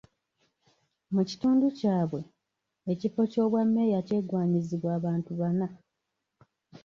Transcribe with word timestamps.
Mu 1.13 1.21
kitundu 1.29 1.65
kyabwe, 1.79 2.21
ekifo 2.91 3.21
Ky'obwa 3.31 3.61
meeya 3.73 3.99
kyegwanyizibwa 4.07 4.89
abantu 4.97 5.31
bana. 5.39 5.67